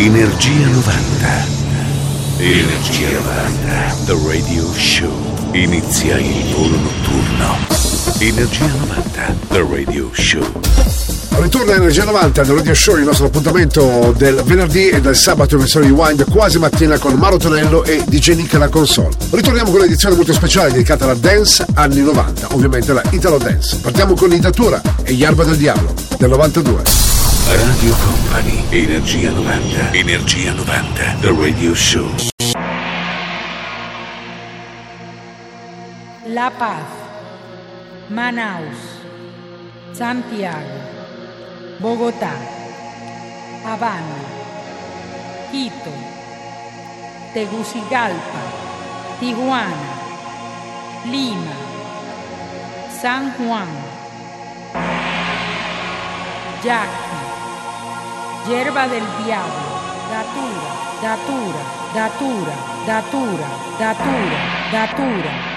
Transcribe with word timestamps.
Energia 0.00 0.68
90. 0.68 1.46
Energia 2.38 3.10
90. 3.10 3.96
The 4.04 4.16
Radio 4.28 4.72
Show. 4.72 5.10
Inizia 5.50 6.16
il 6.18 6.54
volo 6.54 6.76
notturno. 6.76 7.56
Energia 8.20 8.66
90. 8.66 9.34
The 9.48 9.66
Radio 9.68 10.08
Show. 10.12 10.60
Ritorna 11.40 11.74
Energia 11.74 12.04
90 12.04 12.44
del 12.44 12.54
Radio 12.54 12.74
Show, 12.74 12.96
il 12.96 13.02
nostro 13.02 13.26
appuntamento 13.26 14.14
del 14.16 14.40
venerdì 14.44 14.88
e 14.88 15.00
del 15.00 15.16
sabato 15.16 15.54
in 15.54 15.62
versione 15.62 15.86
di 15.86 15.92
Wind 15.92 16.30
quasi 16.30 16.60
mattina 16.60 16.96
con 16.98 17.14
Maro 17.14 17.36
Tonello 17.36 17.82
e 17.82 18.04
DJ 18.06 18.36
Nick 18.36 18.54
alla 18.54 18.68
console. 18.68 19.16
Ritorniamo 19.30 19.70
con 19.70 19.80
un'edizione 19.80 20.14
molto 20.14 20.32
speciale 20.32 20.70
dedicata 20.70 21.04
alla 21.04 21.14
dance 21.14 21.66
anni 21.74 22.02
90, 22.02 22.54
ovviamente 22.54 22.92
la 22.92 23.02
Italo 23.10 23.38
Dance. 23.38 23.78
Partiamo 23.78 24.14
con 24.14 24.28
l'Itatura 24.28 24.80
e 25.02 25.12
Yarba 25.12 25.42
del 25.42 25.56
Diavolo 25.56 25.92
del 26.16 26.28
92. 26.28 27.17
Radio 27.48 27.94
Company. 28.04 28.60
Energia 28.70 29.30
90. 29.32 29.96
Energia 29.96 30.52
90. 30.52 31.16
The 31.22 31.32
Radio 31.32 31.74
Show. 31.74 32.12
La 36.26 36.50
Paz, 36.50 36.84
Manaus, 38.10 39.00
Santiago, 39.92 40.76
Bogotá, 41.80 42.36
Habana, 43.64 44.20
Quito, 45.50 45.94
Tegucigalpa, 47.32 48.44
Tijuana, 49.18 49.96
Lima, 51.06 51.56
San 53.00 53.32
Juan, 53.38 53.68
Yaqui, 56.62 57.07
Yerba 58.48 58.88
del 58.88 59.04
Diablo, 59.22 59.68
Datura, 60.08 60.72
Datura, 61.02 61.62
Datura, 61.94 62.54
Datura, 62.86 63.46
Datura, 63.78 64.72
Datura. 64.72 65.47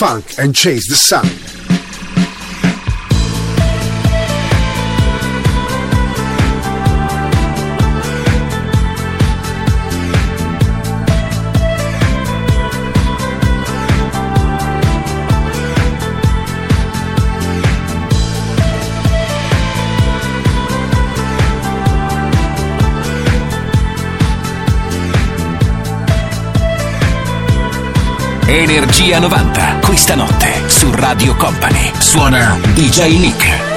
Funk 0.00 0.38
and 0.38 0.54
Chase 0.54 0.88
the 0.88 0.94
Sun. 0.94 1.26
Energia 28.48 29.20
90, 29.20 29.79
questa 29.90 30.14
notte 30.14 30.68
su 30.68 30.88
Radio 30.92 31.34
Company. 31.34 31.90
Suona 31.98 32.56
DJ 32.74 33.18
Nick. 33.18 33.69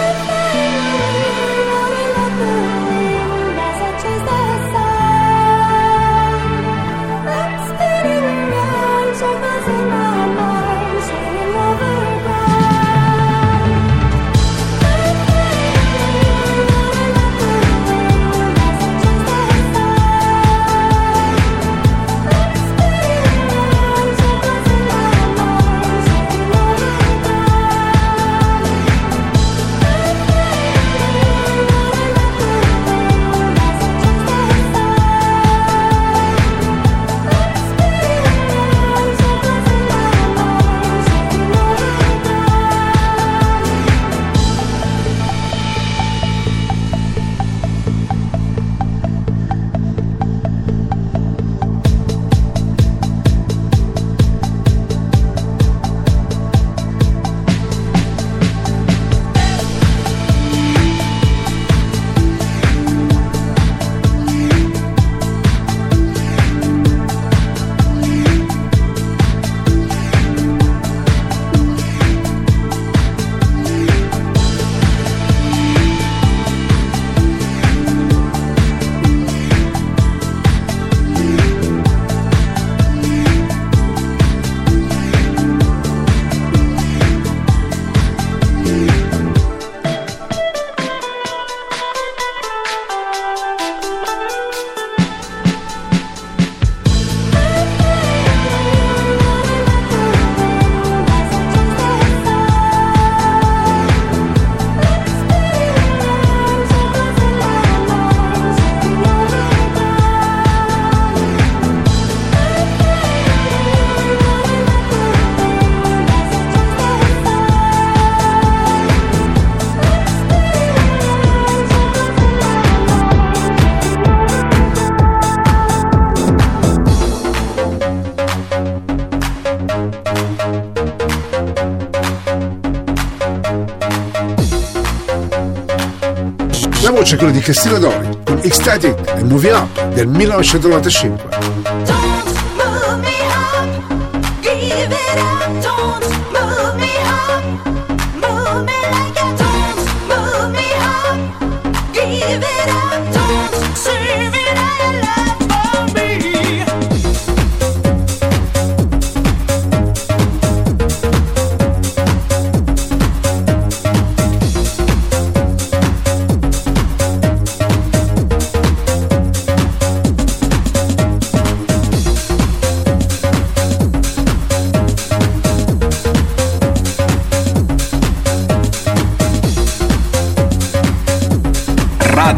Voce 137.14 137.16
è 137.16 137.18
quella 137.18 137.32
di 137.32 137.40
Cristina 137.40 137.78
Dori 137.78 138.10
Ecstatic 138.42 139.14
e 139.16 139.24
Moving 139.24 139.56
Up 139.56 139.94
del 139.94 140.08
1995. 140.08 141.33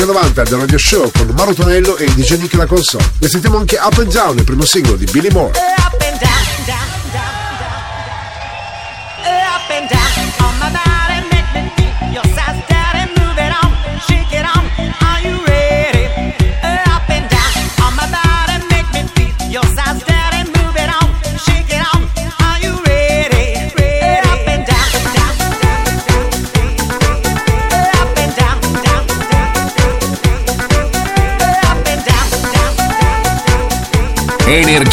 Suona 0.00 0.04
Energia 0.04 0.06
90 0.06 0.42
del 0.44 0.58
Radio 0.58 0.78
Show 0.78 1.10
con 1.10 1.34
Mauro 1.36 1.54
Tonello 1.54 1.96
e 1.96 2.06
DJ 2.06 2.38
Nick 2.38 2.54
la 2.54 2.66
console. 2.66 3.04
Ne 3.18 3.28
sentiamo 3.28 3.58
anche 3.58 3.76
Up 3.76 3.98
and 3.98 4.12
Down, 4.12 4.38
il 4.38 4.44
primo 4.44 4.64
singolo 4.64 4.96
di 4.96 5.06
Billy 5.10 5.30
Moore. 5.30 5.89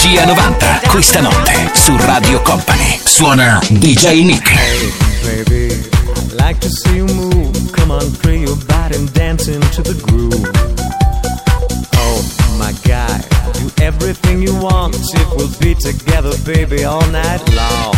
Energia 0.08 0.26
90, 0.26 0.82
questa 0.88 1.20
notte 1.20 1.70
su 1.74 1.94
Radio 1.98 2.42
Company. 2.42 2.98
Suona 3.04 3.60
DJ 3.68 4.24
Nick. 4.24 4.48
Hey, 4.48 4.94
baby, 5.22 5.74
I'd 6.16 6.32
like 6.32 6.60
to 6.62 6.70
see 6.70 6.96
you 6.96 7.06
move. 7.08 7.52
Come 7.72 7.92
on, 7.92 8.10
free 8.22 8.40
your 8.40 8.56
body 8.68 8.96
and 8.96 9.12
dance 9.12 9.52
into 9.52 9.82
the 9.82 9.96
groove. 9.96 10.50
Oh, 11.98 12.24
my 12.58 12.72
guy, 12.84 13.22
do 13.60 13.70
everything 13.84 14.42
you 14.42 14.56
want. 14.56 14.96
It 14.96 15.28
will 15.36 15.52
be 15.60 15.76
together, 15.76 16.32
baby, 16.46 16.86
all 16.86 17.06
night 17.08 17.42
long. 17.54 17.97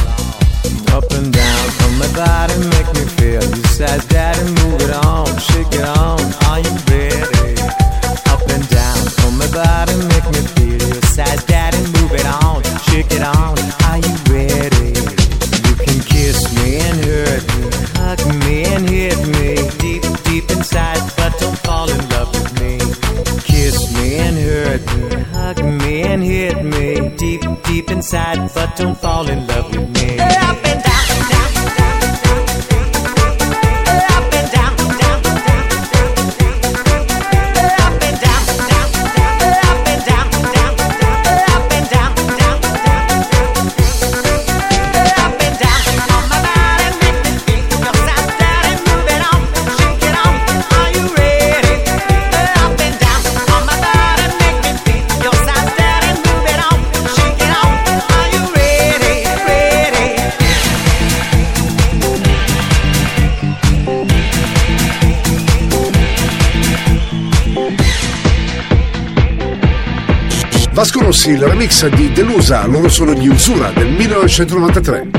Vasco 70.79 71.01
Rossi 71.01 71.31
il 71.31 71.43
remix 71.43 71.85
di 71.89 72.09
Delusa, 72.13 72.65
loro 72.65 72.87
sono 72.87 73.11
gli 73.11 73.27
Usura 73.27 73.69
del 73.71 73.89
1993. 73.89 75.18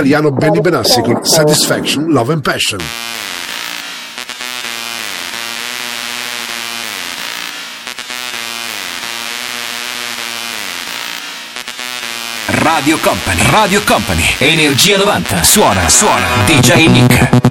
italiano 0.00 0.30
Benny 0.30 0.60
Benassi 0.62 1.02
con 1.02 1.22
Satisfaction, 1.22 2.06
Love 2.10 2.32
and 2.32 2.40
Passion. 2.42 2.80
Radio 12.46 12.98
Company, 12.98 13.42
Radio 13.50 13.82
Company, 13.84 14.24
Energia 14.38 14.96
90, 14.96 15.42
suona, 15.42 15.86
suona, 15.90 16.26
DJ 16.46 16.86
Nick. 16.86 17.49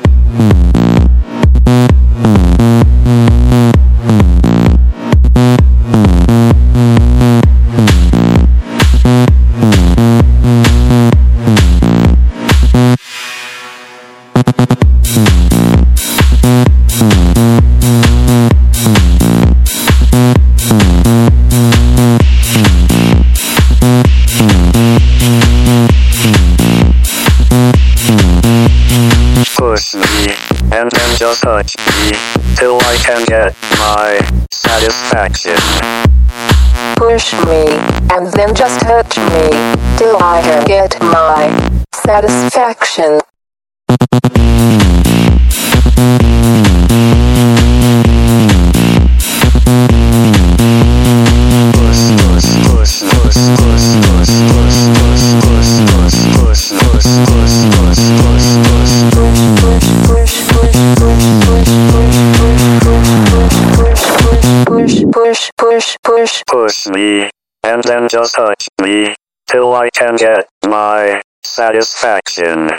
Then 67.89 68.07
just 68.07 68.35
touch 68.35 68.67
me, 68.83 69.15
till 69.49 69.73
I 69.73 69.89
can 69.89 70.15
get 70.15 70.47
my 70.63 71.23
satisfaction. 71.43 72.69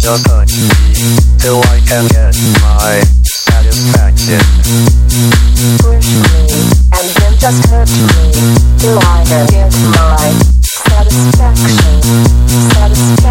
Just 0.00 0.26
touch 0.26 0.52
me, 0.52 0.68
till 1.38 1.60
I 1.60 1.80
can 1.88 2.06
get 2.08 2.36
my 2.60 3.00
satisfaction. 3.24 4.40
Just 7.44 7.66
hurt 7.68 7.90
me, 7.90 8.32
till 8.78 8.98
I 9.00 9.22
get 9.50 9.70
my 9.92 10.32
satisfaction. 10.62 12.00
Satisfaction. 12.72 13.23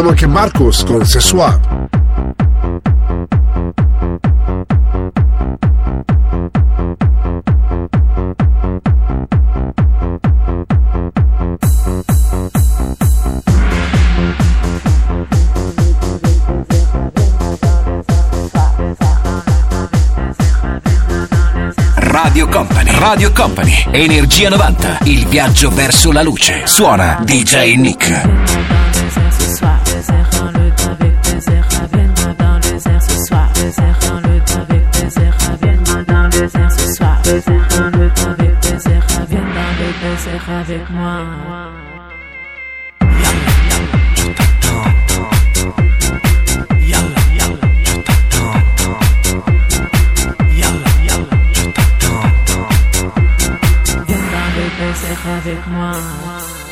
Suoniamo 0.00 0.18
anche 0.18 0.26
Marcus 0.26 0.82
con 0.84 1.04
Sessuale. 1.04 1.60
Radio 21.96 22.48
Company, 22.48 22.90
Radio 22.98 23.32
Company, 23.32 23.84
Energia 23.90 24.48
90, 24.48 25.00
il 25.04 25.26
viaggio 25.26 25.68
verso 25.68 26.10
la 26.10 26.22
luce. 26.22 26.62
Suona 26.64 27.18
DJ 27.22 27.74
Nick. 27.76 28.89
baiser, 37.30 37.52
avec, 37.78 38.18
avec 38.20 38.54
baiser, 38.60 39.00
viens 39.28 39.50
avec 39.70 39.94
baiser 40.02 40.38
avec 40.48 40.90
moi. 40.90 41.16
Viens 54.06 54.24
avec 54.46 54.70
baiser 54.78 55.16
avec 55.36 55.66
moi. 55.68 56.69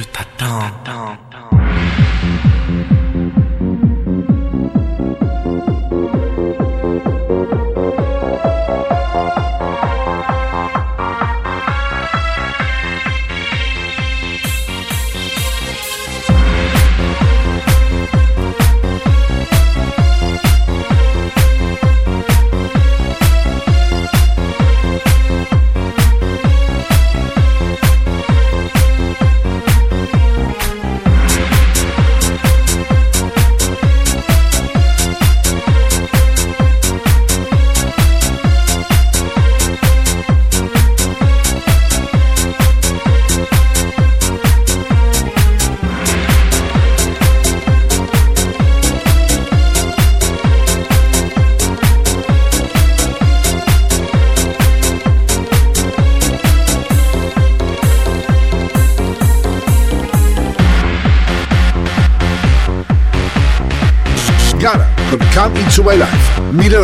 Je. 0.00 1.29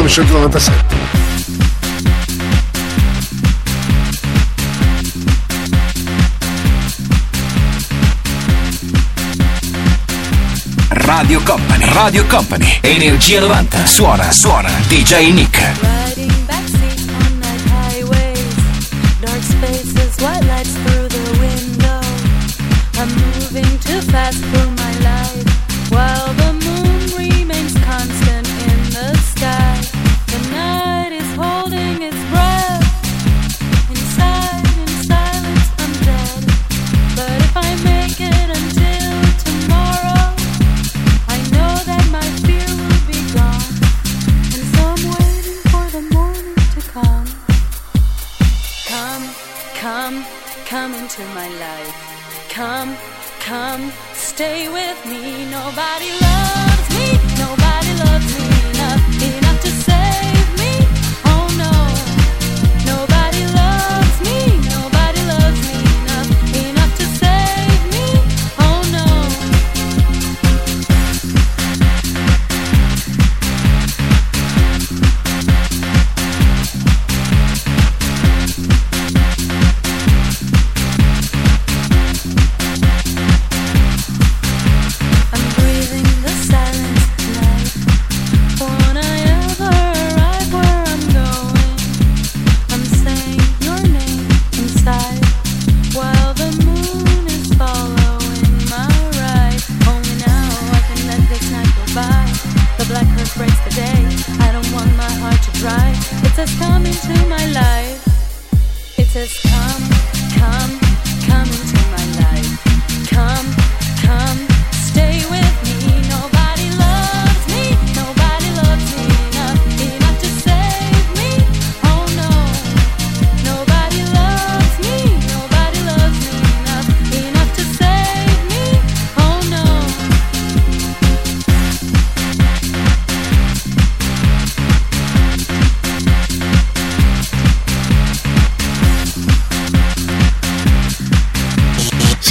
1997. 0.07 0.85
Radio 10.89 11.41
Company, 11.43 11.85
Radio 11.93 12.25
Company, 12.27 12.79
Energia 12.83 13.41
90. 13.41 13.85
Suona, 13.87 14.31
suona, 14.31 14.71
DJ 14.87 15.33
Nick. 15.33 15.96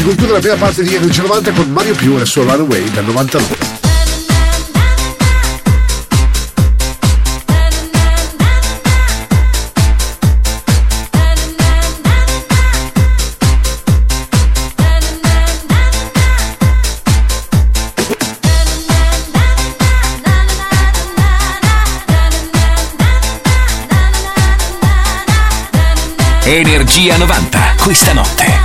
conclude 0.05 0.33
la 0.33 0.39
prima 0.39 0.55
parte 0.55 0.83
di 0.83 0.93
Energy 0.93 1.19
90 1.21 1.51
con 1.51 1.71
Mario 1.71 1.95
Più 1.95 2.15
e 2.15 2.21
il 2.21 2.27
suo 2.27 2.43
Runaway 2.43 2.91
dal 2.91 3.05
99. 3.05 3.73
Energia 26.47 27.17
90, 27.17 27.75
questa 27.81 28.13
notte 28.13 28.64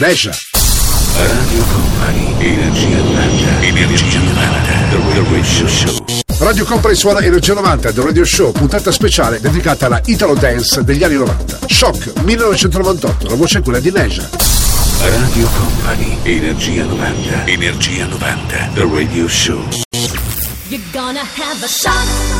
Svezia. 0.00 0.30
Radio 1.14 1.62
Company, 1.64 2.34
Energia 2.38 2.96
90, 3.02 3.60
Energia 3.60 4.18
90, 4.18 4.88
The 4.88 5.22
Radio 5.30 5.68
Show. 5.68 6.04
Radio 6.38 6.64
Company 6.64 6.94
suona 6.94 7.20
Energia 7.20 7.52
90 7.52 7.92
The 7.92 8.00
Radio 8.00 8.24
Show, 8.24 8.50
puntata 8.52 8.90
speciale 8.92 9.40
dedicata 9.42 9.84
alla 9.84 10.00
Italo 10.06 10.32
Dance 10.32 10.82
degli 10.84 11.04
anni 11.04 11.16
90. 11.16 11.58
Shock 11.66 12.22
1998, 12.22 13.28
la 13.28 13.34
voce 13.34 13.58
è 13.58 13.62
quella 13.62 13.78
di 13.78 13.90
Leisure. 13.90 14.26
Radio 15.00 15.46
Company, 15.48 16.16
Energia 16.22 16.84
90, 16.84 17.44
Energia 17.44 18.06
90, 18.06 18.70
The 18.72 18.88
Radio 18.90 19.28
Show. 19.28 19.62
You're 20.68 20.82
gonna 20.92 21.20
have 21.20 21.62
a 21.62 21.68
shock. 21.68 22.39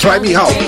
Try 0.00 0.18
me 0.18 0.34
out. 0.34 0.59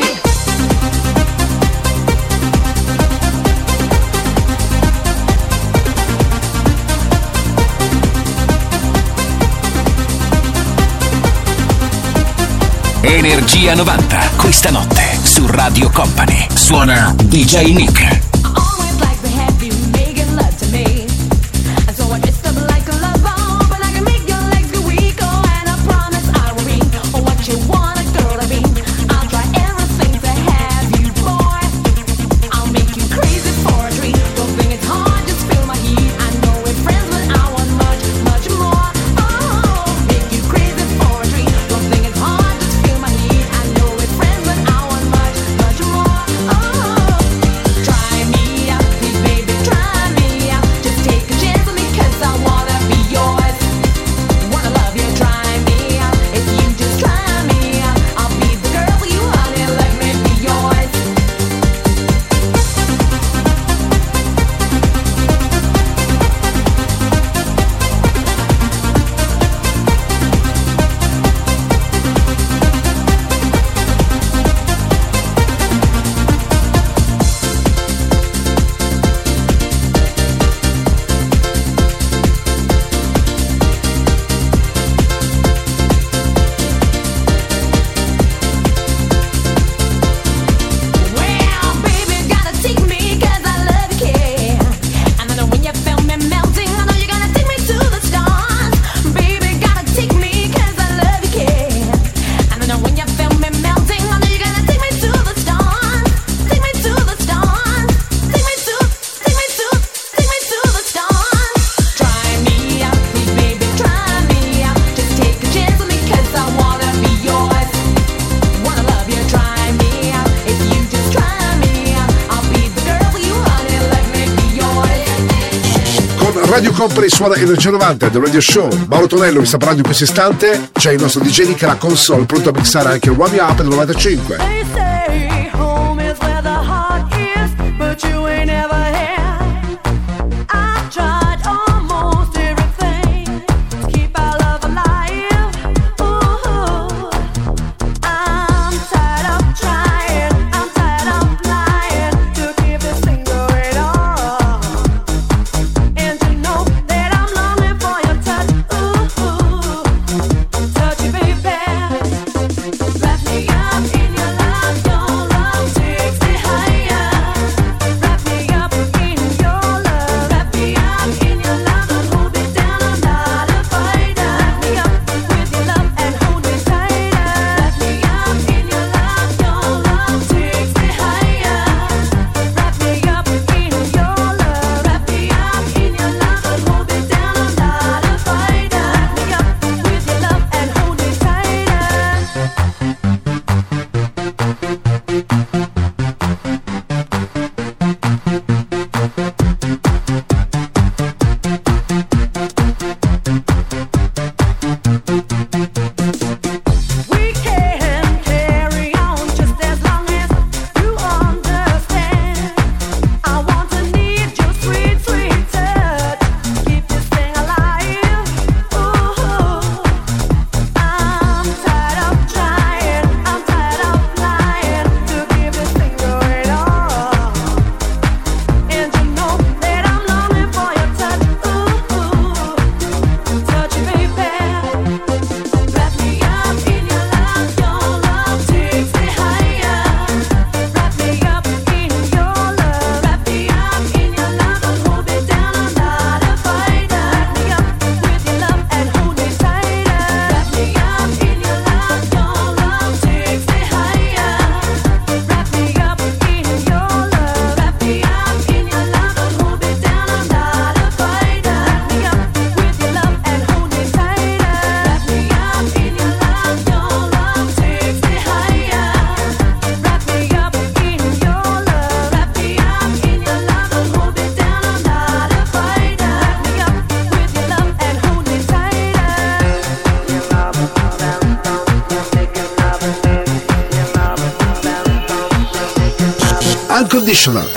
suona 127.13 127.35
Energia 127.35 127.71
90 127.71 128.09
del 128.09 128.23
Radio 128.23 128.41
Show. 128.41 128.87
Mauro 128.89 129.07
Tonello 129.07 129.41
vi 129.41 129.47
sta 129.47 129.59
parlando 129.59 129.81
in 129.81 129.87
questo 129.87 130.05
istante. 130.05 130.71
C'è 130.73 130.93
il 130.93 131.01
nostro 131.01 131.23
DJ 131.23 131.47
Nick 131.47 131.63
alla 131.63 131.77
console 131.77 132.25
pronto 132.25 132.49
a 132.49 132.53
mixare 132.53 132.89
anche 132.89 133.11
il 133.11 133.17
One 133.19 133.39
Up 133.39 133.57
del 133.57 133.67
95. 133.67 134.37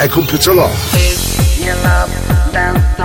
I 0.06 0.08
compute 0.08 0.42
to 0.42 0.54
love. 0.54 0.72
You 1.58 1.74
love 1.82 2.12
dance 2.52 2.96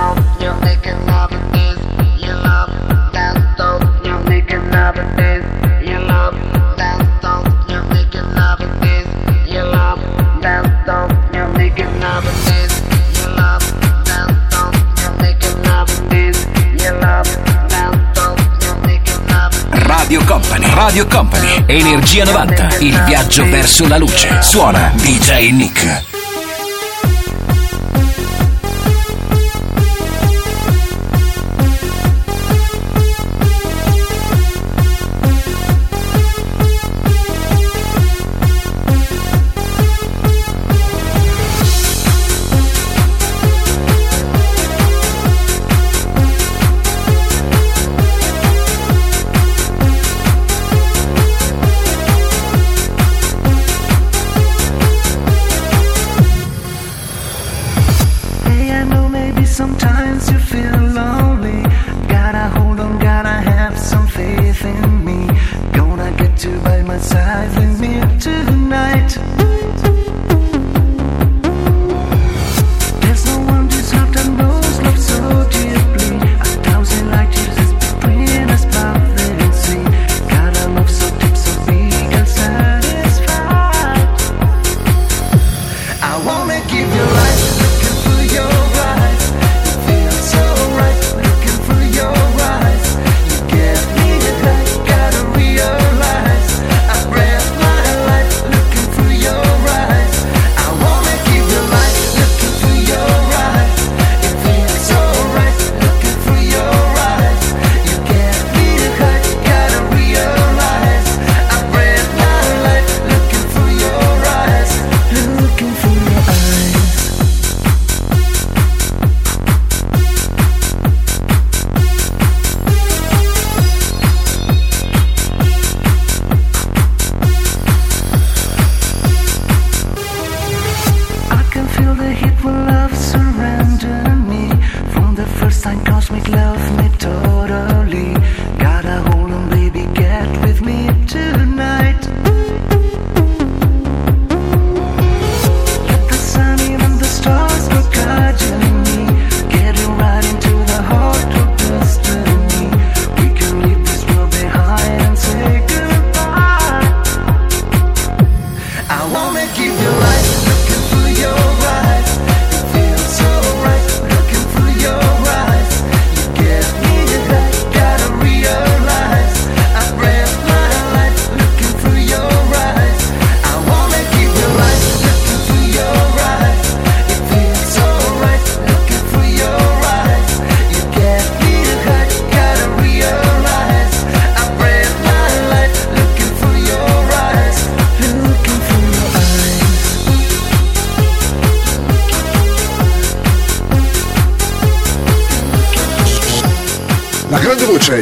Radio 20.11 20.23
Company, 20.25 20.73
Radio 20.75 21.07
Company, 21.07 21.63
Energia 21.65 22.25
90, 22.25 22.77
il 22.79 23.01
viaggio 23.05 23.43
verso 23.45 23.87
la 23.87 23.97
luce. 23.97 24.41
Suona 24.41 24.91
DJ 24.95 25.51
Nick. 25.51 26.10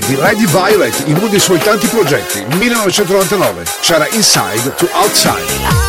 il 0.10 0.18
re 0.18 0.36
Violet 0.36 1.04
in 1.06 1.18
uno 1.18 1.28
dei 1.28 1.40
suoi 1.40 1.60
tanti 1.60 1.88
progetti, 1.88 2.44
1999. 2.58 3.64
C'era 3.82 4.08
Inside 4.12 4.74
to 4.76 4.88
Outside. 4.94 5.89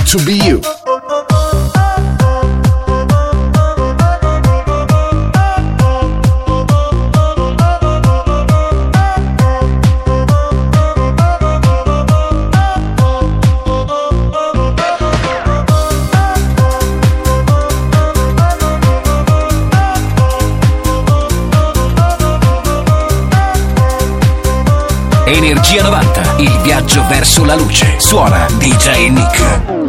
Good 0.00 0.18
to 0.18 0.24
Be 0.24 0.34
You. 0.34 0.60
Energia 25.26 25.82
90, 25.82 26.34
il 26.38 26.58
viaggio 26.62 27.04
verso 27.06 27.44
la 27.44 27.54
luce. 27.54 27.96
Suona 27.98 28.46
DJ 28.58 29.10
Nick. 29.10 29.79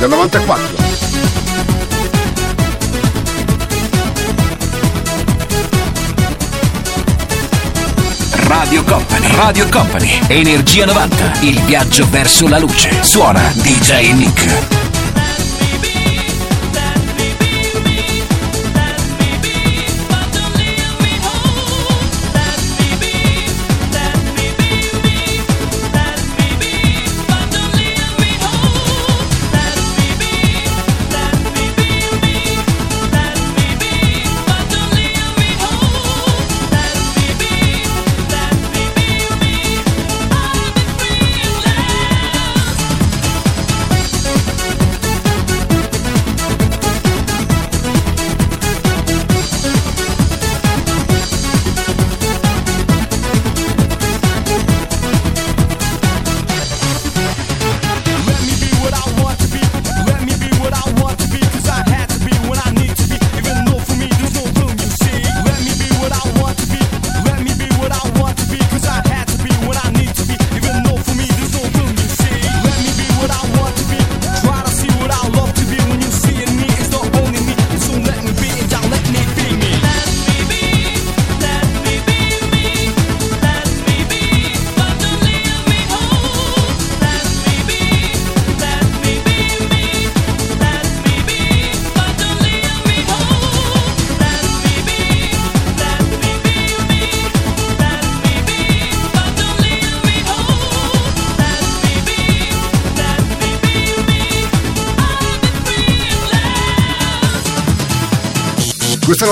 del 0.00 0.08
94. 0.08 0.78
Radio 8.46 8.82
Company, 8.84 9.36
Radio 9.36 9.68
Company, 9.68 10.20
Energia 10.28 10.86
90, 10.86 11.40
il 11.40 11.60
viaggio 11.64 12.08
verso 12.08 12.48
la 12.48 12.58
luce. 12.58 12.90
Suona 13.02 13.52
DJ 13.54 14.12
Nick. 14.12 14.79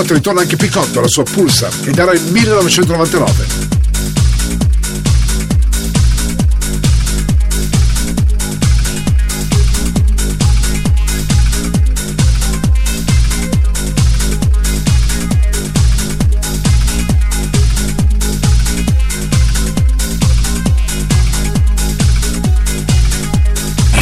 Peraltro 0.08 0.14
ritorna 0.14 0.40
anche 0.40 0.56
Picotto 0.56 0.98
alla 1.00 1.08
sua 1.08 1.22
Pulsar 1.22 1.70
ed 1.84 1.98
era 1.98 2.12
il 2.12 2.22
1999. 2.22 3.76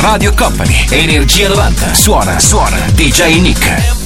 Radio 0.00 0.32
Company, 0.34 0.86
Energia 0.88 1.48
90. 1.48 1.94
Suona, 1.94 2.38
suona, 2.38 2.78
DJ 2.94 3.40
Nick. 3.40 4.05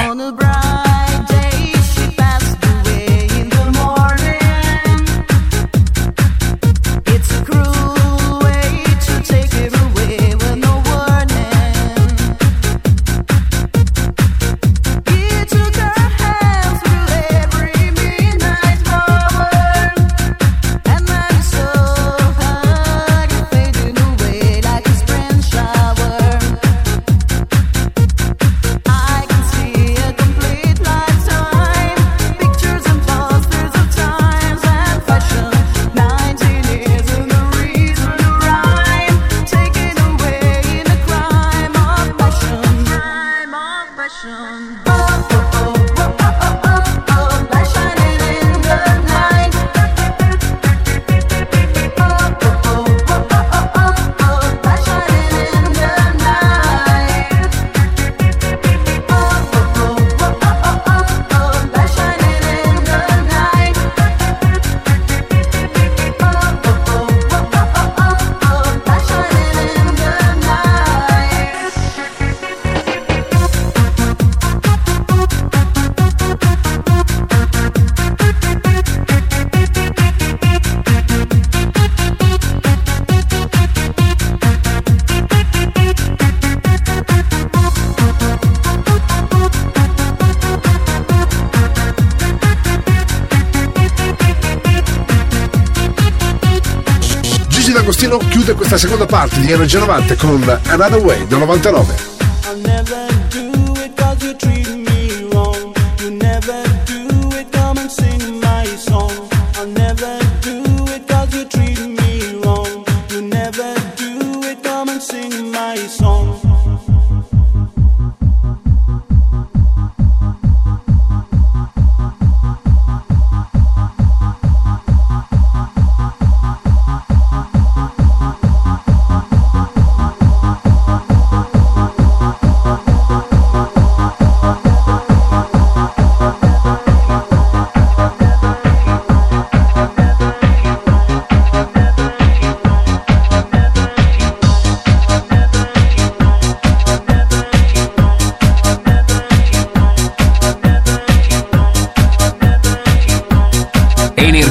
seconda 98.81 99.05
parte 99.05 99.39
di 99.41 99.51
Energia 99.51 99.77
90 99.77 100.15
con 100.15 100.59
Another 100.69 100.99
Way 101.01 101.27
del 101.27 101.37
99. 101.37 103.10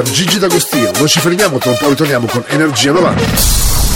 1999 0.00 0.02
per 0.02 0.10
Gigi 0.10 0.38
D'Agostino. 0.38 0.90
Non 0.96 1.06
ci 1.06 1.20
fermiamo, 1.20 1.58
tra 1.58 1.70
un 1.70 1.76
po' 1.78 1.88
ritorniamo 1.90 2.26
con 2.26 2.42
Energia 2.48 2.92
90. 2.92 3.22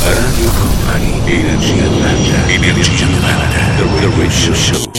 Radio 0.05 0.51
Company, 0.51 1.23
Energia 1.25 1.85
90, 1.85 2.49
Energia 2.49 3.07
90, 3.07 3.47
The 3.77 4.11
Radio 4.17 4.55
Show. 4.55 4.91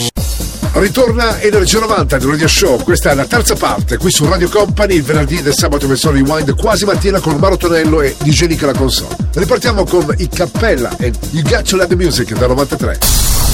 Ritorna 0.73 1.39
Energia 1.39 1.79
90 1.79 2.17
del 2.17 2.27
Radio 2.27 2.47
Show, 2.47 2.83
questa 2.83 3.11
è 3.11 3.15
la 3.15 3.25
terza 3.25 3.55
parte, 3.55 3.97
qui 3.97 4.11
su 4.11 4.27
Radio 4.27 4.49
Company, 4.49 4.95
il 4.95 5.03
venerdì 5.03 5.41
del 5.41 5.53
sabato 5.53 5.87
versione 5.87 6.21
rewind 6.21 6.53
quasi 6.55 6.85
mattina 6.85 7.19
con 7.19 7.35
Maro 7.35 7.55
Tonello 7.55 8.01
e 8.01 8.15
DJ 8.21 8.47
Nick 8.47 8.63
alla 8.63 8.73
console. 8.73 9.15
Ripartiamo 9.33 9.85
con 9.85 10.13
i 10.17 10.27
Cappella 10.27 10.93
e 10.97 11.13
You 11.31 11.43
Got 11.43 11.69
to 11.69 11.77
Let 11.77 11.87
the 11.87 11.95
Music 11.95 12.33
del 12.33 12.47
93. 12.47 12.99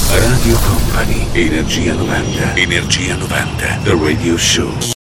Radio 0.08 0.58
Company, 0.58 1.26
Energia 1.32 1.92
90, 1.92 2.56
Energia 2.56 3.14
90, 3.14 3.78
The 3.84 3.98
Radio 4.02 4.36
Show. 4.36 5.01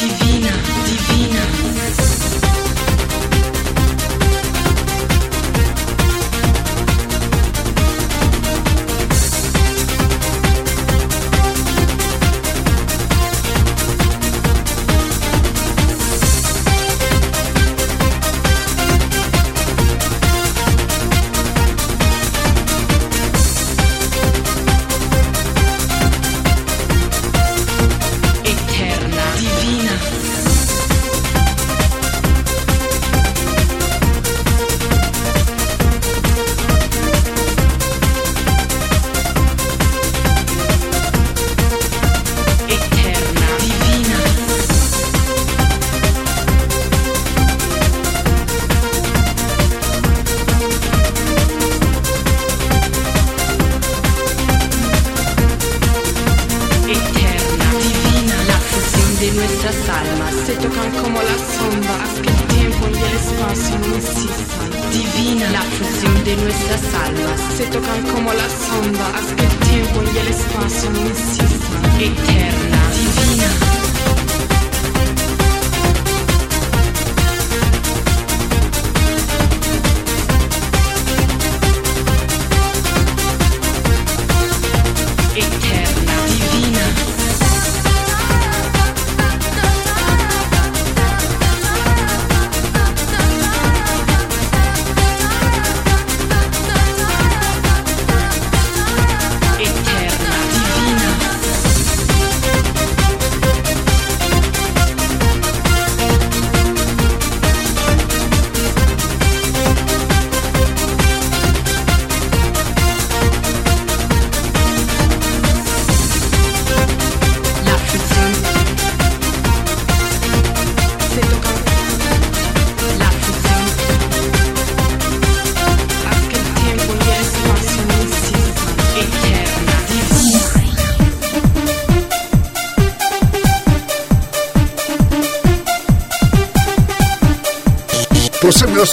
De 59.21 59.31
nuestras 59.33 59.75
almas 59.87 60.33
se 60.47 60.53
tocan 60.53 60.89
como 60.99 61.21
la 61.21 61.37
sombra, 61.53 61.93
haz 62.03 62.19
que 62.21 62.29
el 62.29 62.43
tiempo 62.57 62.87
y 62.89 62.97
el 62.97 63.15
espacio 63.21 63.77
no 63.77 63.95
existan. 63.95 64.69
Divina, 64.91 65.51
la 65.51 65.61
fusión 65.61 66.23
de 66.23 66.35
nuestras 66.37 66.83
almas 67.05 67.39
se 67.55 67.65
tocan 67.67 68.01
como 68.13 68.33
la 68.33 68.49
sombra, 68.49 69.05
haz 69.15 69.27
que 69.37 69.45
el 69.45 69.57
tiempo 69.69 70.01
y 70.11 70.17
el 70.17 70.27
espacio 70.27 70.89
no 70.89 71.05
existan. 71.05 72.01
Eterna, 72.01 72.80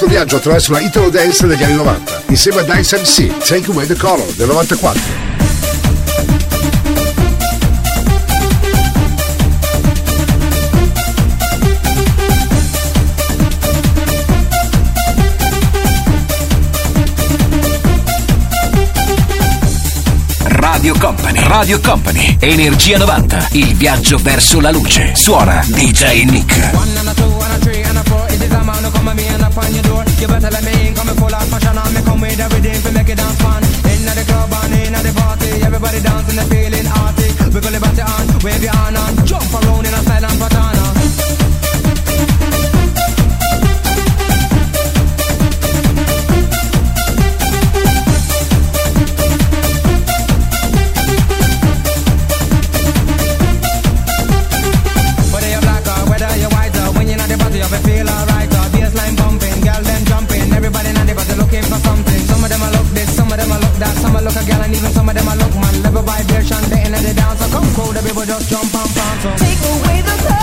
viaggio 0.08 0.36
attraverso 0.36 0.72
la 0.72 0.80
Italo 0.80 1.10
Dance 1.10 1.46
degli 1.46 1.62
anni 1.62 1.74
90, 1.74 2.22
insieme 2.28 2.60
a 2.60 2.62
Dice 2.62 2.98
MC, 2.98 3.36
Take 3.46 3.70
Away 3.70 3.86
the 3.86 3.94
Color 3.94 4.32
del 4.34 4.46
94. 4.46 5.26
Radio 20.44 20.94
Company. 20.98 21.40
Radio 21.42 21.80
Company. 21.80 22.36
Energia 22.40 22.98
90. 22.98 23.48
Il 23.52 23.74
viaggio 23.74 24.16
verso 24.16 24.60
la 24.60 24.70
luce. 24.70 25.14
Suona 25.14 25.62
DJ 25.66 26.24
Nick. 26.24 27.47
no 28.88 28.98
come 28.98 29.08
and 29.08 29.18
me 29.18 29.26
and 29.28 29.42
up 29.42 29.56
on 29.56 29.72
your 29.74 29.82
door. 29.82 30.04
You 30.20 30.28
better 30.28 30.50
let 30.50 30.64
me 30.64 30.88
in, 30.88 30.94
Come 30.94 31.06
coming 31.06 31.20
full 31.20 31.34
of 31.34 31.50
passion. 31.50 31.78
I'm 31.78 31.94
come 32.04 32.20
with 32.20 32.40
everything 32.40 32.80
to 32.82 32.90
make 32.92 33.08
it 33.08 33.16
dance 33.16 33.40
fun. 33.42 33.62
In 33.92 34.04
the 34.04 34.24
club 34.26 34.52
and 34.64 34.74
in 34.74 34.92
the 34.92 35.12
party, 35.20 35.50
everybody 35.62 36.00
dancing 36.00 36.38
and 36.38 36.48
feeling 36.48 36.86
arty. 36.86 37.28
Wiggle 37.52 37.72
your 37.72 37.80
body 37.80 38.02
on, 38.02 38.26
wave 38.44 38.62
your 38.62 38.72
hand 38.72 38.96
on, 38.96 39.26
jump 39.26 39.52
around. 39.54 39.67
Even 64.78 64.92
some 64.92 65.08
of 65.08 65.14
them 65.16 65.28
I 65.28 65.34
look 65.34 65.54
man, 65.56 65.82
live 65.82 66.06
by 66.06 66.22
their 66.30 66.44
shanty 66.44 66.78
and 66.78 66.94
the 66.94 67.12
dance. 67.12 67.40
So 67.40 67.50
come 67.50 67.66
cold, 67.74 67.96
the 67.96 68.02
people 68.02 68.24
just 68.24 68.48
jump 68.48 68.72
and 68.72 68.90
pants. 68.94 69.42
Take 69.42 69.58
away 69.74 70.02
the 70.02 70.37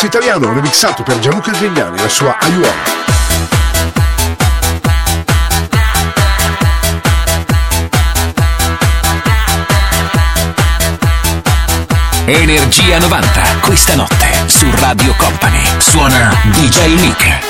pezzo 0.00 0.06
italiano 0.06 0.52
remixato 0.54 1.02
per 1.02 1.18
Gianluca 1.18 1.50
Grignani 1.50 1.98
la 1.98 2.08
sua 2.08 2.38
Aiuola. 2.38 2.72
Energia 12.24 12.98
90, 12.98 13.42
questa 13.60 13.94
notte 13.96 14.30
su 14.46 14.70
Radio 14.78 15.14
Company. 15.16 15.60
Suona 15.78 16.34
DJ 16.44 16.94
Nick. 16.94 17.49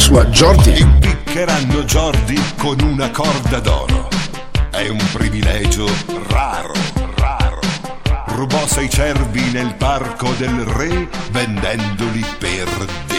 Sua 0.00 0.24
Jordi. 0.26 0.80
Impiccheranno 0.80 1.84
Jordi 1.84 2.40
con 2.56 2.80
una 2.80 3.10
corda 3.10 3.60
d'oro. 3.60 4.08
È 4.70 4.88
un 4.88 5.04
privilegio 5.12 5.86
raro, 6.28 6.72
raro. 7.16 7.60
Rubò 8.28 8.66
sei 8.66 8.88
cervi 8.88 9.42
nel 9.52 9.74
parco 9.74 10.30
del 10.38 10.64
re 10.64 11.06
vendendoli 11.30 12.24
per 12.38 13.09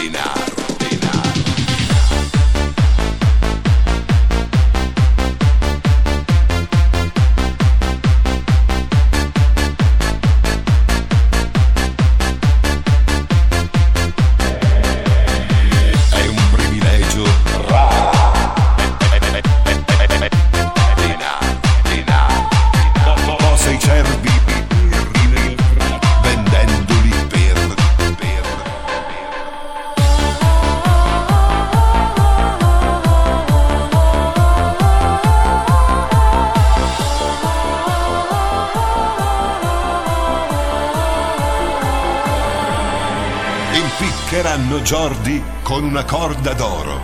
con 45.72 45.84
una 45.84 46.04
corda 46.04 46.52
d'oro. 46.52 47.00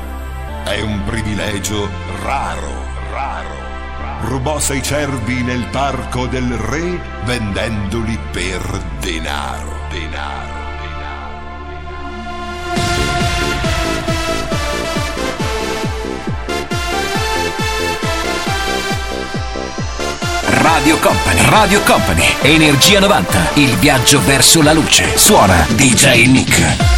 È 0.63 0.79
un 0.83 1.03
privilegio 1.07 1.89
raro, 2.23 2.71
raro. 3.11 3.57
Rubò 4.25 4.59
sei 4.59 4.83
cervi 4.83 5.43
nel 5.43 5.65
parco 5.71 6.27
del 6.27 6.53
re 6.53 7.01
vendendoli 7.25 8.19
per 8.31 8.61
denaro, 9.01 9.75
denaro. 9.91 10.57
Radio 20.43 20.99
Company, 20.99 21.41
Radio 21.49 21.81
Company, 21.85 22.35
Energia 22.43 23.01
90, 23.01 23.53
il 23.55 23.75
viaggio 23.77 24.21
verso 24.27 24.61
la 24.61 24.75
luce. 24.75 25.17
Suona 25.17 25.67
DJ 25.71 26.27
Nick. 26.27 26.98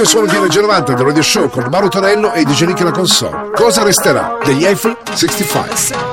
Questo 0.00 0.16
è 0.18 0.22
il 0.22 0.28
suono 0.30 0.40
di 0.40 0.46
Energia 0.46 0.60
90 0.62 0.94
del 0.94 1.04
Radio 1.04 1.22
Show 1.22 1.50
con 1.50 1.66
Mauro 1.70 1.88
Torello 1.88 2.32
e 2.32 2.42
di 2.42 2.64
Nick 2.64 2.80
la 2.80 2.90
console. 2.90 3.50
Cosa 3.54 3.82
resterà 3.82 4.38
degli 4.42 4.64
Eiffel 4.64 4.96
65? 5.12 6.09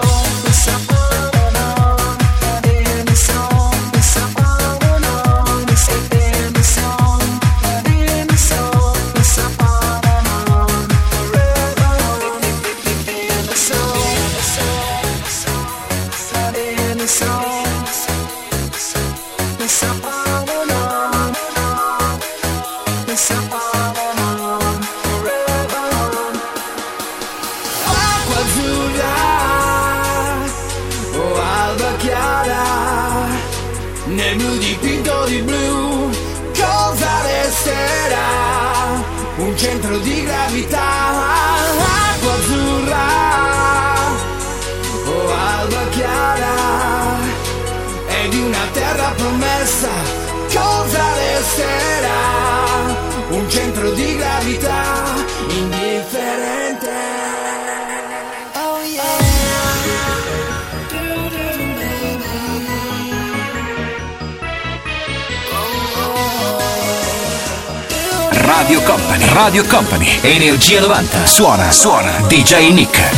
Company. 69.87 70.19
Energia 70.21 70.81
90. 70.81 71.25
Suona, 71.25 71.71
suona. 71.71 72.19
DJ 72.27 72.71
Nick. 72.73 73.16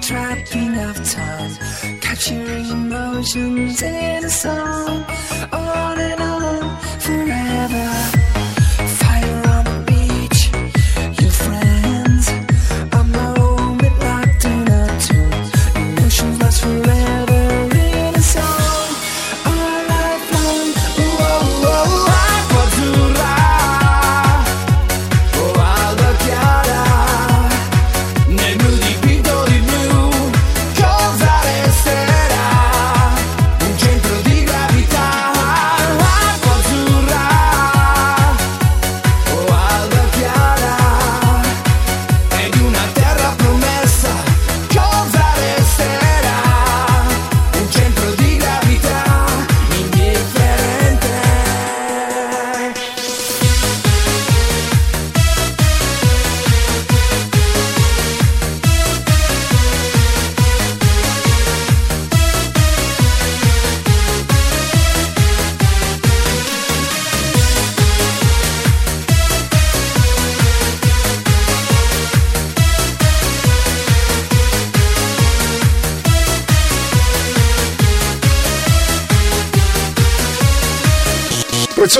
Trapping 0.00 0.76
of 0.78 0.96
time. 1.10 1.50
capturing 2.00 2.66
emotions 2.70 3.82
in 3.82 4.24
a 4.24 4.30
song, 4.30 5.04
on 5.52 5.98
and 5.98 6.20
on 6.20 6.80
forever. 7.00 8.35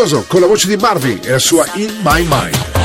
Furioso 0.06 0.24
con 0.28 0.40
la 0.40 0.46
voce 0.46 0.68
di 0.68 0.76
Marvin 0.76 1.18
e 1.24 1.30
la 1.32 1.38
sua 1.40 1.66
In 1.74 1.92
My 2.04 2.24
Mind. 2.28 2.75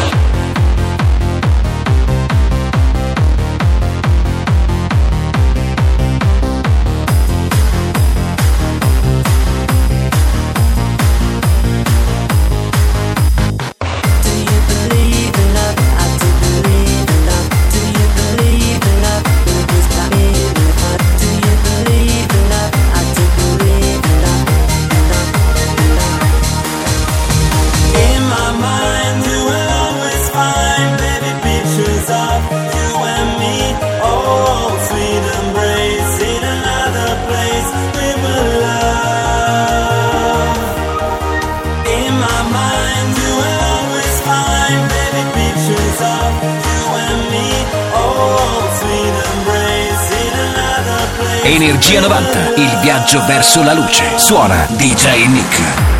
viaggio 52.91 53.23
verso 53.25 53.63
la 53.63 53.71
luce. 53.71 54.17
Suona 54.17 54.67
DJ 54.69 55.25
Nick. 55.27 55.90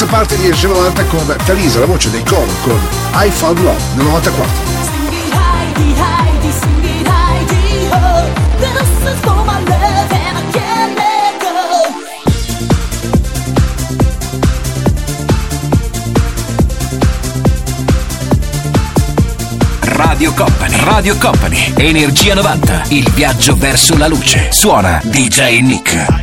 Terza 0.00 0.06
parte 0.06 0.36
di 0.36 0.44
Energia 0.44 0.68
90 0.68 1.04
con 1.04 1.36
Talisa, 1.44 1.78
la 1.78 1.84
voce 1.84 2.10
dei 2.10 2.24
coro 2.24 2.50
con 2.62 2.80
I 3.12 3.30
Found 3.30 3.58
Love 3.58 3.82
nel 3.96 4.06
94. 4.06 4.52
Heidi, 5.30 5.94
Heidi, 5.94 6.52
sing 6.58 6.84
it, 6.84 7.06
Heidi, 7.06 7.86
ho. 7.90 8.24
This 8.58 8.80
is 9.12 9.20
for 9.20 9.44
my 9.44 9.62
love 9.66 10.10
and 10.10 10.38
I 10.38 10.42
can't 10.52 10.96
let 10.96 11.38
go. 11.42 11.50
Radio 19.96 20.32
Company, 20.32 20.84
Radio 20.84 21.16
Company, 21.18 21.72
Energia 21.76 22.34
90, 22.34 22.82
il 22.88 23.10
viaggio 23.10 23.54
verso 23.54 23.98
la 23.98 24.06
luce. 24.06 24.48
Suona 24.50 25.00
DJ 25.04 25.60
Nick. 25.60 26.19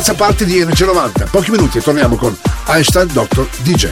Terza 0.00 0.14
parte 0.14 0.46
di 0.46 0.58
Energia 0.58 0.86
90. 0.86 1.26
Pochi 1.26 1.50
minuti 1.50 1.76
e 1.76 1.82
torniamo 1.82 2.16
con 2.16 2.34
Einstein 2.68 3.06
Dr. 3.12 3.46
DJ. 3.58 3.90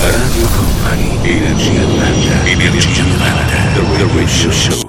Radio 0.00 0.46
Company, 0.56 1.18
Energia 1.22 1.80
90, 1.82 2.44
Energia 2.46 3.02
90, 3.02 3.54
The 3.74 4.06
Radio 4.14 4.50
Show. 4.50 4.88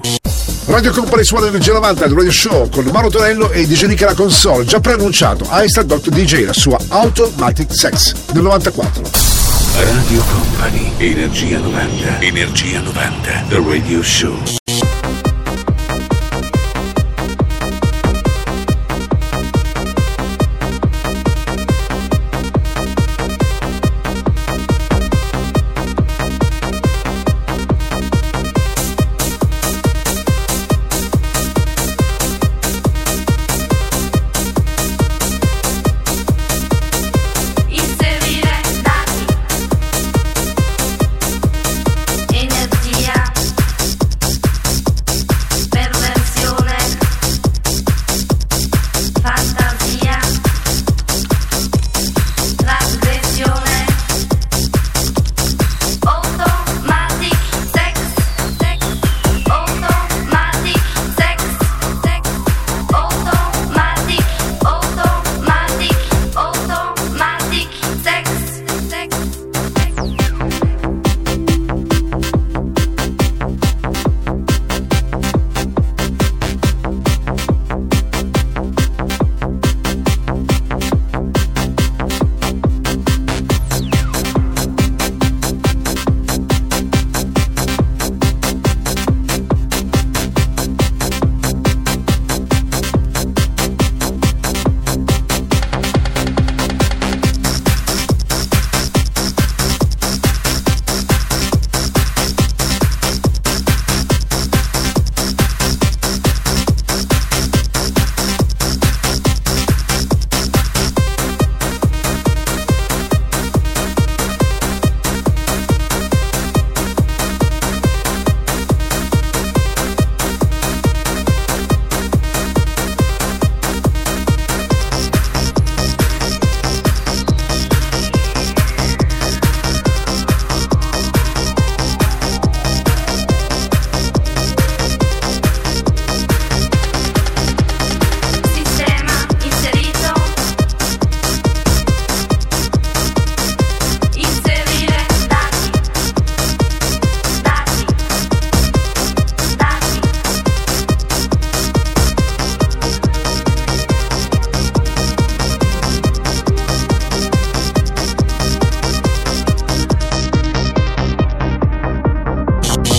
Radio 0.66 0.90
Company 0.92 1.24
suona 1.24 1.48
Energia 1.48 1.74
90 1.74 2.06
del 2.06 2.16
Radio 2.16 2.32
Show 2.32 2.70
con 2.70 2.86
Mauro 2.86 3.10
Tonello 3.10 3.50
e 3.50 3.66
DJ 3.66 3.84
Nick 3.84 4.02
alla 4.04 4.14
console. 4.14 4.64
Già 4.64 4.80
preannunciato 4.80 5.46
Einstein 5.50 5.86
Dr. 5.86 6.08
DJ, 6.08 6.46
la 6.46 6.54
sua 6.54 6.78
Automatic 6.88 7.74
Sex 7.74 8.14
del 8.32 8.42
94. 8.42 9.02
Radio 9.74 10.22
Company, 10.32 10.92
Energia 10.96 11.58
90, 11.58 12.20
Energia 12.20 12.80
90, 12.80 13.44
The 13.48 13.62
Radio 13.66 14.02
Show. 14.02 14.61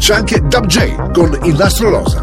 C'è 0.03 0.15
anche 0.15 0.41
Dub 0.41 0.65
J 0.65 1.11
con 1.13 1.39
il 1.43 1.55
nastro 1.55 1.89
rosa. 1.89 2.22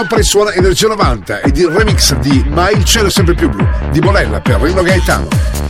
scopre 0.00 0.20
il 0.20 0.24
suono 0.24 0.50
Energia 0.50 0.88
90 0.88 1.40
ed 1.40 1.58
il 1.58 1.68
remix 1.68 2.14
di 2.16 2.42
Ma 2.48 2.70
il 2.70 2.84
cielo 2.84 3.08
è 3.08 3.10
sempre 3.10 3.34
più 3.34 3.50
blu 3.50 3.66
di 3.90 3.98
Bolella 3.98 4.40
per 4.40 4.58
Rino 4.58 4.82
Gaetano. 4.82 5.69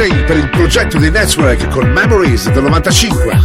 Jane 0.00 0.22
per 0.22 0.38
il 0.38 0.48
progetto 0.48 0.96
di 0.96 1.10
Network 1.10 1.68
con 1.68 1.86
Memories 1.90 2.50
del 2.52 2.62
95. 2.62 3.38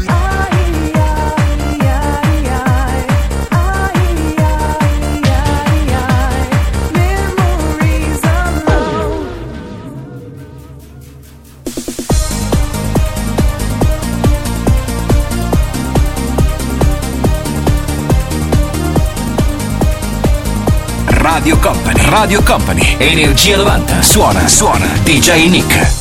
Radio 21.10 21.58
Company, 21.58 22.10
Radio 22.10 22.42
Company, 22.44 22.96
Energia 22.98 23.58
90, 23.58 24.02
suona, 24.02 24.48
suona, 24.48 24.88
DJ 25.04 25.50
Nick. 25.50 25.95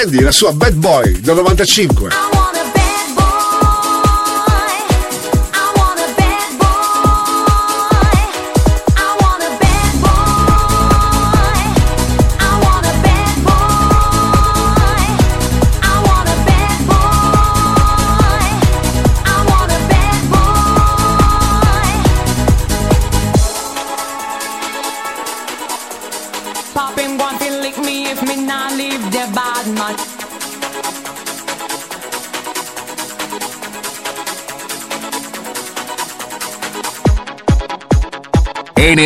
Sandy, 0.00 0.20
la 0.20 0.32
sua 0.32 0.52
Bad 0.52 0.76
Boy 0.76 1.20
del 1.20 1.34
95. 1.34 2.39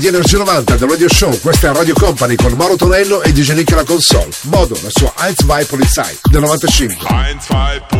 di 0.00 0.06
Energy 0.06 0.38
90 0.38 0.76
del 0.76 0.88
Radio 0.88 1.08
Show, 1.10 1.38
questa 1.40 1.70
è 1.70 1.74
Radio 1.74 1.92
Company 1.92 2.34
con 2.34 2.52
Mauro 2.52 2.74
Tonello 2.74 3.22
e 3.22 3.32
DJ 3.32 3.52
Nick 3.52 3.74
la 3.74 3.84
console. 3.84 4.30
Modo, 4.44 4.74
la 4.82 4.88
sua 4.88 5.12
1-2 5.18 5.66
Polizei 5.66 6.18
del 6.30 6.40
95. 6.40 7.99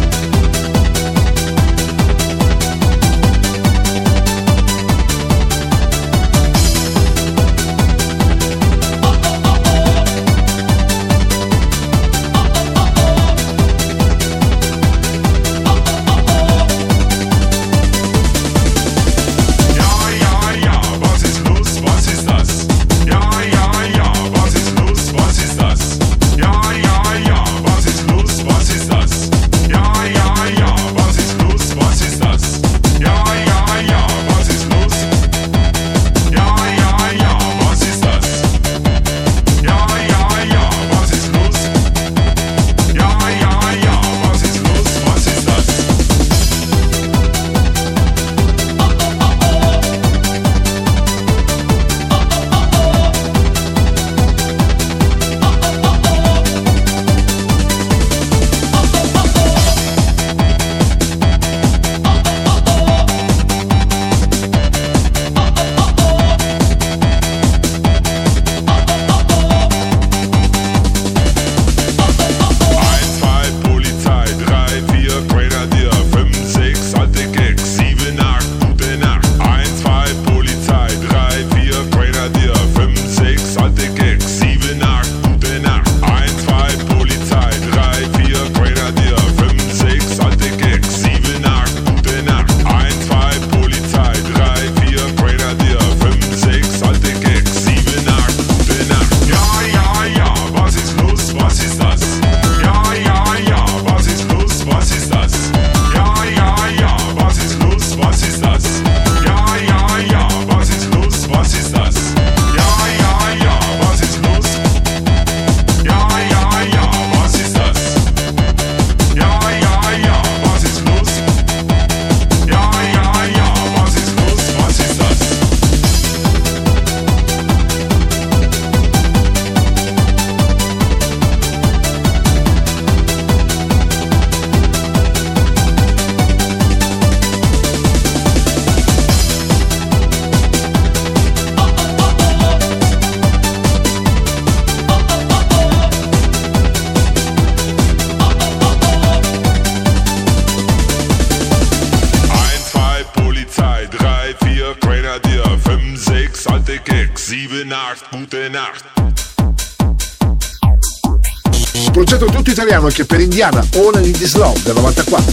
indiana 163.31 163.65
All 163.77 163.95
in 164.03 164.11
This 164.11 164.35
Love 164.35 164.61
del 164.63 164.75
94. 164.75 165.23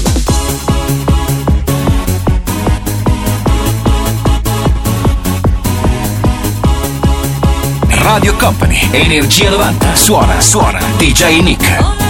Radio 7.89 8.37
Company, 8.37 8.89
Energia 8.93 9.51
90, 9.51 9.97
suona, 9.97 10.41
suona, 10.41 10.79
DJ 10.97 11.41
Nick. 11.43 12.07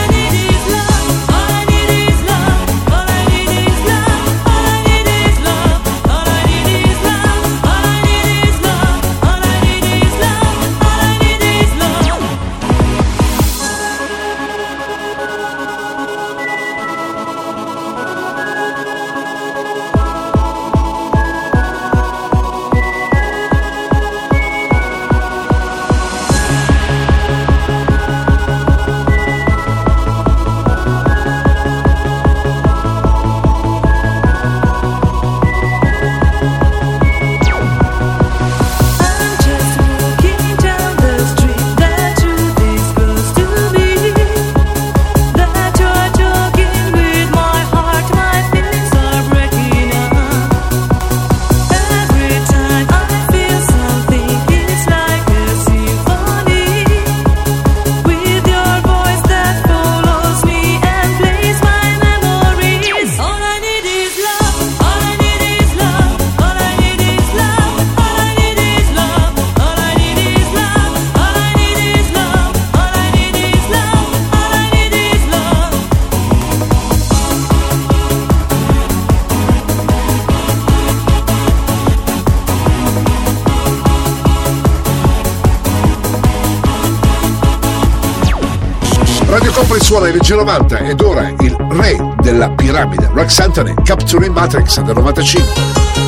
Company 89.98 89.98
suona 89.98 90.08
Energia 90.08 90.36
90 90.36 90.78
ed 90.78 91.00
ora 91.00 91.28
il 91.40 91.56
re 91.70 92.14
della 92.20 92.50
piramide, 92.50 93.10
Rex 93.12 93.38
Anthony, 93.40 93.74
Capturing 93.82 94.32
Matrix 94.32 94.80
del 94.80 94.94
95. 94.94 96.07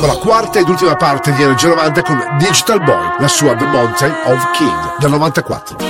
Concludiamo 0.00 0.06
la 0.06 0.18
quarta 0.18 0.58
ed 0.58 0.68
ultima 0.68 0.96
parte 0.96 1.30
di 1.34 1.42
Energia 1.42 1.68
90 1.68 2.02
con 2.02 2.18
Digital 2.38 2.82
Boy, 2.82 3.16
la 3.18 3.28
sua 3.28 3.54
The 3.54 3.66
Mountain 3.66 4.14
of 4.24 4.50
King 4.52 4.96
del 4.98 5.10
94. 5.10 5.89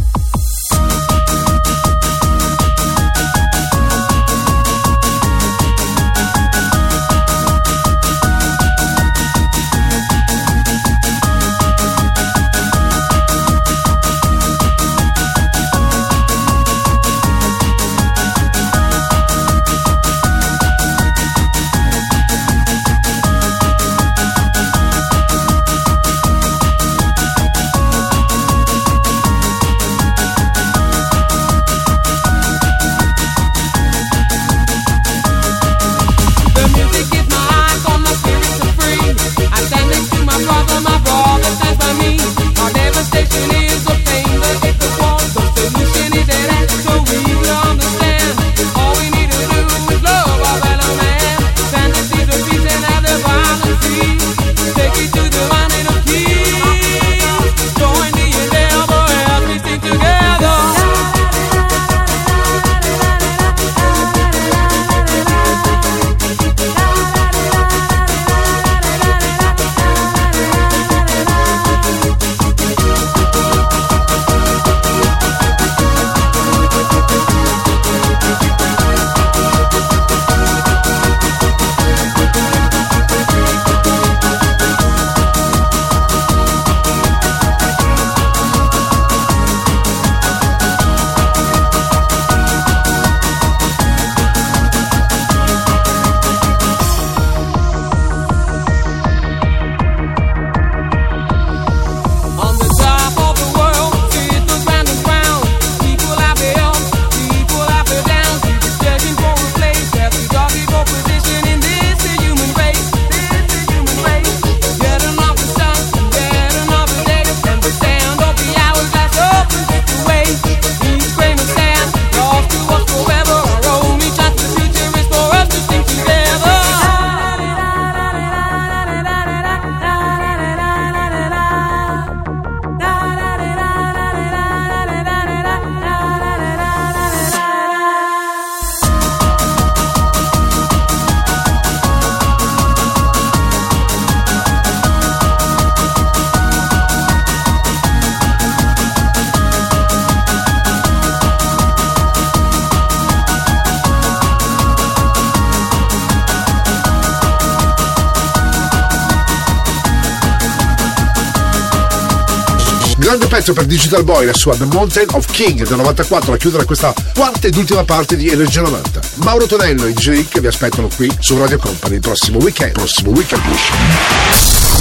Pezzo 163.41 163.53
per 163.53 163.65
Digital 163.65 164.03
Boy, 164.03 164.27
la 164.27 164.35
sua 164.35 164.55
The 164.55 164.65
Mountain 164.65 165.07
of 165.13 165.25
King 165.31 165.67
del 165.67 165.75
94 165.77 166.33
a 166.33 166.37
chiudere 166.37 166.63
questa 166.63 166.93
quarta 167.15 167.47
ed 167.47 167.55
ultima 167.55 167.83
parte 167.83 168.15
di 168.15 168.29
Energia 168.29 168.61
90. 168.61 168.99
Mauro 169.15 169.47
Tonello 169.47 169.87
e 169.87 169.93
DJ 169.93 170.39
vi 170.39 170.45
aspettano 170.45 170.87
qui 170.95 171.11
su 171.17 171.35
Radio 171.39 171.57
Company 171.57 171.95
il 171.95 172.01
prossimo 172.01 172.37
weekend. 172.37 172.73
Prossimo 172.73 173.09
weekend. 173.09 173.41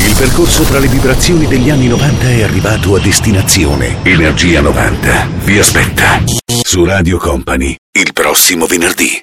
Il 0.06 0.14
percorso 0.14 0.64
tra 0.64 0.78
le 0.78 0.88
vibrazioni 0.88 1.46
degli 1.46 1.70
anni 1.70 1.88
90 1.88 2.28
è 2.28 2.42
arrivato 2.42 2.94
a 2.96 3.00
destinazione. 3.00 3.96
Energia 4.02 4.60
90 4.60 5.28
vi 5.44 5.58
aspetta 5.58 6.22
su 6.62 6.84
Radio 6.84 7.16
Company 7.16 7.74
il 7.92 8.12
prossimo 8.12 8.66
venerdì. 8.66 9.22